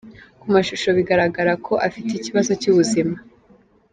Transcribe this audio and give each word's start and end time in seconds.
Ku 0.39 0.45
mashusho 0.53 0.87
bigaragara 0.97 1.53
ko 1.65 1.73
afite 1.87 2.11
ikibazo 2.15 2.51
cy’ubuzima 2.61 3.15